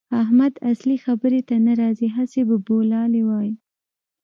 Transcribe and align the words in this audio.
احمد 0.21 0.53
اصلي 0.71 0.95
خبرې 1.05 1.41
ته 1.49 1.55
نه 1.65 1.73
راځي؛ 1.81 2.09
هسې 2.17 2.41
بابولالې 2.49 3.21
وايي. 3.29 3.53